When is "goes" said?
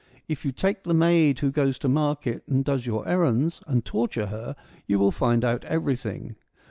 1.51-1.77